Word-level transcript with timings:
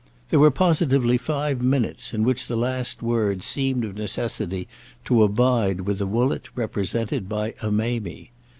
There 0.31 0.39
were 0.39 0.49
positively 0.49 1.19
five 1.19 1.61
minutes 1.61 2.11
in 2.11 2.23
which 2.23 2.47
the 2.47 2.55
last 2.57 3.03
word 3.03 3.43
seemed 3.43 3.85
of 3.85 3.93
necessity 3.93 4.67
to 5.05 5.21
abide 5.21 5.81
with 5.81 6.01
a 6.01 6.07
Woollett 6.07 6.49
represented 6.55 7.29
by 7.29 7.53
a 7.61 7.69
Mamie. 7.69 8.31